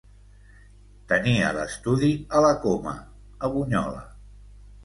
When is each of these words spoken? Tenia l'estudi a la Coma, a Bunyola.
Tenia 1.11 1.51
l'estudi 1.57 2.11
a 2.39 2.43
la 2.47 2.51
Coma, 2.65 2.95
a 3.47 3.51
Bunyola. 3.59 4.05